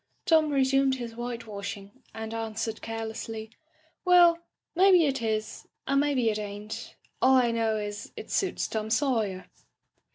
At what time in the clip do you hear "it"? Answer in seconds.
5.05-5.21, 6.31-6.39, 8.17-8.31